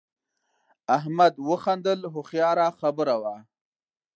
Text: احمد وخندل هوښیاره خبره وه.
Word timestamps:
احمد 0.97 1.33
وخندل 1.49 1.99
هوښیاره 2.13 2.67
خبره 2.79 3.15
وه. 3.21 3.35